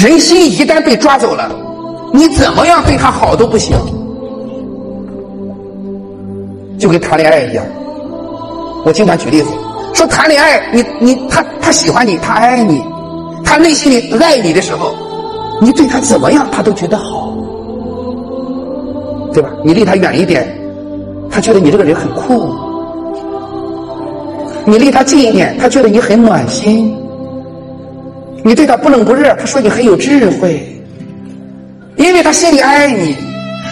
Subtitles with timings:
[0.00, 1.50] 人心一旦被抓走了，
[2.12, 3.76] 你怎么样对他好都不行。
[6.78, 7.64] 就跟谈恋爱一样，
[8.84, 9.50] 我经常举例子
[9.94, 12.80] 说，谈恋爱，你你他他喜欢你，他爱你，
[13.44, 14.94] 他内心里爱你的时候，
[15.60, 17.34] 你对他怎么样，他都觉得好，
[19.32, 19.50] 对吧？
[19.64, 20.46] 你离他远一点，
[21.28, 22.54] 他觉得你这个人很酷；
[24.64, 26.96] 你离他近一点，他觉得你很暖心。
[28.44, 30.80] 你对他不冷不热，他说你很有智慧，
[31.96, 33.16] 因为他心里爱你，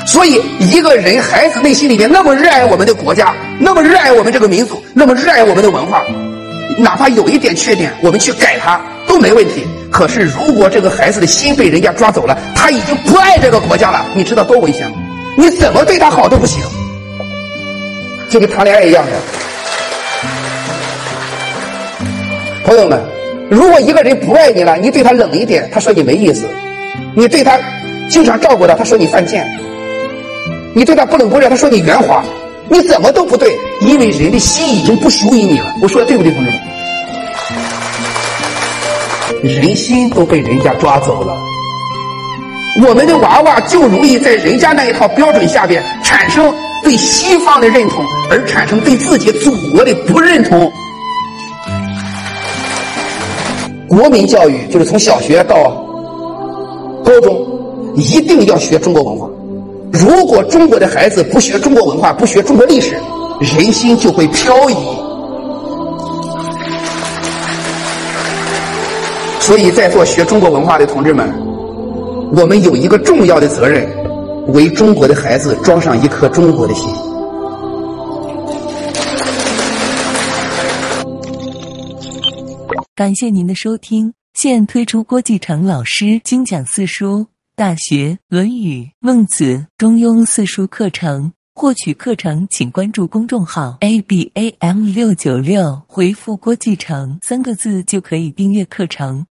[0.07, 6.03] 所以一个人孩子内心里面那么热爱我们的国家，那么热爱我们这个民族，那么热爱我们的文化，
[6.79, 9.67] 哪怕有一点缺点，我们去改他都没问题。
[9.91, 14.97] 可是如果这个孩子的心被人家抓走了，他已经不爱这个国家了，你知道多危险吗？
[15.39, 16.61] 你怎么对他好都不行，
[18.29, 19.13] 就跟谈恋爱一样的，
[22.65, 23.16] 朋友们。
[23.81, 26.47] 一个人不爱你了，你对他冷一点，他说你没意思；
[27.15, 27.59] 你对他
[28.09, 29.45] 经常照顾他，他说你犯贱；
[30.75, 32.23] 你对他不冷不热，他说你圆滑。
[32.69, 35.73] 你怎么都不对，因为人的心已经不属于你了。
[35.81, 36.61] 我说的对不对，同志们？
[39.55, 41.33] 人心都被人家抓走了，
[42.85, 50.73] 我们的娃娃就容易在人家那一套标准下边产生对西方的认同，而产生对自己祖国的不认同。
[53.97, 55.55] 国民教育就是从小学到
[57.03, 57.35] 高中，
[57.95, 59.27] 一定要学中国文化。
[59.91, 62.95] 如果中国的孩子不学中国文化，不学中国历史，
[63.41, 64.77] 人心就会漂移。
[69.41, 71.33] 所以在座学中国文化的同志们，
[72.37, 73.89] 我们有一个重要的责任，
[74.49, 76.91] 为中国的孩子装上一颗中国的心。
[82.97, 84.15] 感谢您的收听。
[84.33, 87.19] 现推出郭继成老师精讲四书
[87.55, 89.45] 《大学》《论语》《孟子》
[89.77, 91.31] 《中庸》四书课程。
[91.55, 99.27] 获取课程，请关注公众号 a b a m 六九六，回复“郭继成”三个字就可以订阅课程。